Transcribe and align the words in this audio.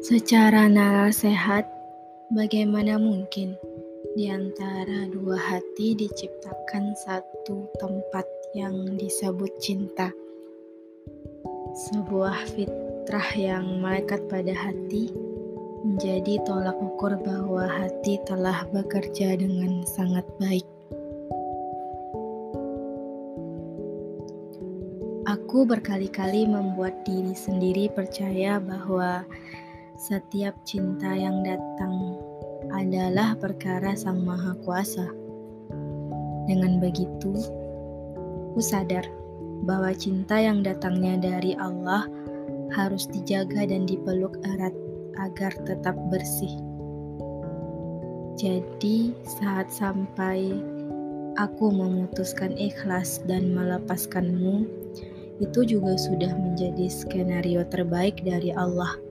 Secara 0.00 0.64
nalar 0.64 1.12
sehat, 1.12 1.68
bagaimana 2.32 2.96
mungkin 2.96 3.52
di 4.16 4.32
antara 4.32 5.04
dua 5.12 5.36
hati 5.36 5.92
diciptakan 5.92 6.96
satu 6.96 7.68
tempat 7.76 8.24
yang 8.56 8.96
disebut 8.96 9.52
cinta? 9.60 10.08
Sebuah 11.76 12.48
fitrah 12.48 13.28
yang 13.36 13.84
melekat 13.84 14.24
pada 14.32 14.56
hati 14.56 15.12
menjadi 15.84 16.48
tolak 16.48 16.80
ukur 16.80 17.20
bahwa 17.20 17.68
hati 17.68 18.16
telah 18.24 18.64
bekerja 18.72 19.36
dengan 19.36 19.84
sangat 19.84 20.24
baik. 20.40 20.64
Aku 25.28 25.68
berkali-kali 25.68 26.48
membuat 26.48 27.04
diri 27.04 27.36
sendiri 27.36 27.92
percaya 27.92 28.56
bahwa 28.56 29.28
setiap 30.00 30.56
cinta 30.64 31.12
yang 31.12 31.44
datang 31.44 32.16
adalah 32.72 33.36
perkara 33.36 33.92
Sang 33.92 34.24
Maha 34.24 34.56
Kuasa. 34.64 35.04
Dengan 36.48 36.80
begitu, 36.80 37.36
aku 38.48 38.64
sadar 38.64 39.04
bahwa 39.68 39.92
cinta 39.92 40.40
yang 40.40 40.64
datangnya 40.64 41.20
dari 41.20 41.52
Allah 41.60 42.08
harus 42.72 43.04
dijaga 43.12 43.68
dan 43.68 43.84
dipeluk 43.84 44.40
erat 44.56 44.72
agar 45.20 45.52
tetap 45.68 45.92
bersih. 46.08 46.56
Jadi, 48.40 49.12
saat 49.20 49.68
sampai 49.68 50.48
aku 51.36 51.68
memutuskan 51.68 52.56
ikhlas 52.56 53.20
dan 53.28 53.52
melepaskanmu, 53.52 54.64
itu 55.44 55.60
juga 55.68 55.92
sudah 56.00 56.32
menjadi 56.40 56.88
skenario 56.88 57.68
terbaik 57.68 58.24
dari 58.24 58.48
Allah. 58.56 59.09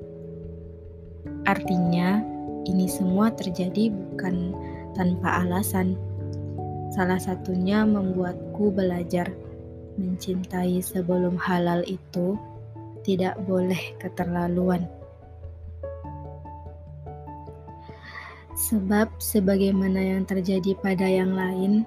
Artinya, 1.49 2.21
ini 2.69 2.85
semua 2.85 3.33
terjadi 3.33 3.89
bukan 3.89 4.53
tanpa 4.93 5.41
alasan. 5.41 5.97
Salah 6.93 7.17
satunya 7.17 7.81
membuatku 7.89 8.69
belajar 8.69 9.33
mencintai 9.97 10.77
sebelum 10.77 11.41
halal 11.41 11.81
itu 11.89 12.37
tidak 13.01 13.33
boleh 13.49 13.81
keterlaluan. 13.97 14.85
Sebab 18.69 19.09
sebagaimana 19.17 19.97
yang 19.97 20.29
terjadi 20.29 20.77
pada 20.77 21.09
yang 21.09 21.33
lain, 21.33 21.81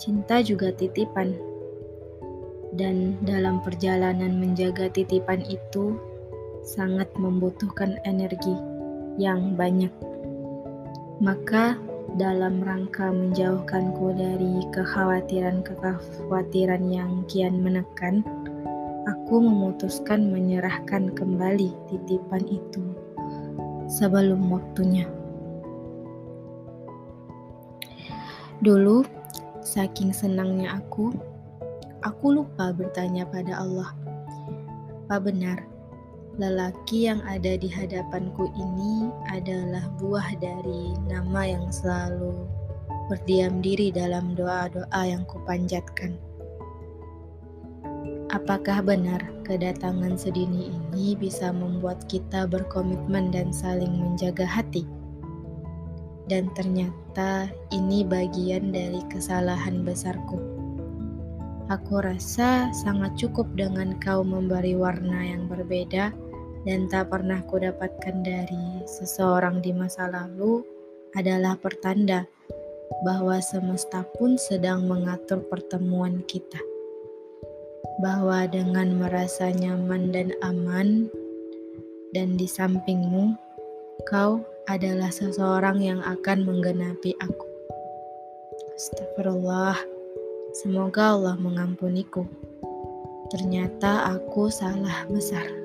cinta 0.00 0.40
juga 0.40 0.72
titipan. 0.72 1.36
Dan 2.72 3.20
dalam 3.20 3.60
perjalanan 3.60 4.40
menjaga 4.40 4.88
titipan 4.88 5.44
itu 5.44 6.00
sangat 6.64 7.12
membutuhkan 7.20 8.00
energi 8.08 8.56
yang 9.18 9.54
banyak. 9.54 9.90
Maka 11.22 11.78
dalam 12.14 12.62
rangka 12.62 13.10
menjauhkanku 13.10 14.14
dari 14.14 14.62
kekhawatiran-kekhawatiran 14.70 16.86
yang 16.86 17.26
kian 17.26 17.58
menekan, 17.58 18.22
aku 19.06 19.40
memutuskan 19.42 20.30
menyerahkan 20.30 21.10
kembali 21.14 21.74
titipan 21.90 22.46
itu 22.46 22.82
sebelum 23.90 24.50
waktunya. 24.50 25.06
Dulu, 28.62 29.04
saking 29.60 30.12
senangnya 30.14 30.78
aku, 30.78 31.10
aku 32.00 32.30
lupa 32.30 32.70
bertanya 32.70 33.26
pada 33.26 33.58
Allah, 33.60 33.90
"Apa 35.04 35.20
benar 35.20 35.73
Lelaki 36.34 37.06
yang 37.06 37.22
ada 37.22 37.54
di 37.54 37.70
hadapanku 37.70 38.50
ini 38.58 39.06
adalah 39.30 39.86
buah 40.02 40.34
dari 40.42 40.90
nama 41.06 41.46
yang 41.46 41.70
selalu 41.70 42.34
berdiam 43.06 43.62
diri 43.62 43.94
dalam 43.94 44.34
doa-doa 44.34 45.02
yang 45.06 45.22
kupanjatkan. 45.30 46.18
Apakah 48.34 48.82
benar 48.82 49.22
kedatangan 49.46 50.18
sedini 50.18 50.74
ini 50.74 51.14
bisa 51.14 51.54
membuat 51.54 52.02
kita 52.10 52.50
berkomitmen 52.50 53.30
dan 53.30 53.54
saling 53.54 53.94
menjaga 53.94 54.42
hati? 54.42 54.82
Dan 56.26 56.50
ternyata 56.58 57.46
ini 57.70 58.02
bagian 58.02 58.74
dari 58.74 59.06
kesalahan 59.06 59.86
besarku. 59.86 60.42
Aku 61.70 62.02
rasa 62.02 62.74
sangat 62.74 63.14
cukup 63.22 63.46
dengan 63.54 63.94
kau 64.02 64.26
memberi 64.26 64.74
warna 64.74 65.22
yang 65.22 65.46
berbeda 65.46 66.23
dan 66.64 66.88
tak 66.88 67.12
pernah 67.12 67.44
kudapatkan 67.44 68.24
dari 68.24 68.84
seseorang 68.88 69.60
di 69.60 69.76
masa 69.76 70.08
lalu 70.08 70.64
adalah 71.12 71.54
pertanda 71.60 72.24
bahwa 73.04 73.40
semesta 73.40 74.04
pun 74.16 74.40
sedang 74.40 74.88
mengatur 74.88 75.44
pertemuan 75.48 76.24
kita. 76.24 76.60
Bahwa 78.00 78.48
dengan 78.50 78.98
merasa 78.98 79.52
nyaman 79.54 80.10
dan 80.10 80.34
aman 80.42 81.06
dan 82.16 82.34
di 82.34 82.48
sampingmu, 82.48 83.36
kau 84.08 84.42
adalah 84.66 85.12
seseorang 85.12 85.78
yang 85.84 86.00
akan 86.02 86.48
menggenapi 86.48 87.14
aku. 87.20 87.46
Astagfirullah, 88.74 89.78
semoga 90.64 91.14
Allah 91.14 91.36
mengampuniku. 91.38 92.26
Ternyata 93.30 94.10
aku 94.18 94.50
salah 94.50 95.06
besar. 95.06 95.63